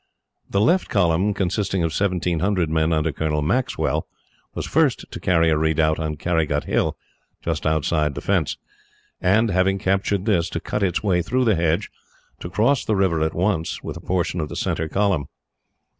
[0.49, 4.07] The left column, consisting of 1,700 men under Colonel Maxwell,
[4.55, 6.97] was first to carry a redoubt on Carrygut Hill,
[7.43, 8.57] just outside the fence;
[9.21, 11.91] and, having captured this, to cut its way through the hedge,
[12.33, 15.25] and to cross the river at once, with a portion of the centre column.